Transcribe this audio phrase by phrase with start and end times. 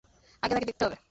[0.43, 0.97] আগে তাকে দেখতে হবে।